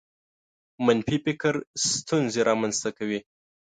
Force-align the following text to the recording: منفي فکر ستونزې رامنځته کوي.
منفي 0.85 1.17
فکر 1.25 1.53
ستونزې 1.95 2.41
رامنځته 2.49 2.89
کوي. 2.97 3.19